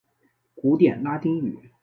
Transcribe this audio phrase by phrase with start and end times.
[0.55, 1.59] 古典拉丁语。